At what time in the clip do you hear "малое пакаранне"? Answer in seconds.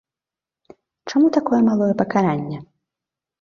1.69-2.57